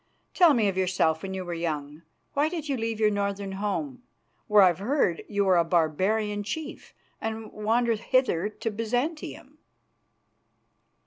[0.33, 2.01] Tell me of yourself when you were young.
[2.33, 4.01] Why did you leave your northern home,
[4.47, 9.59] where I've heard you were a barbarian chief, and wander hither to Byzantium?"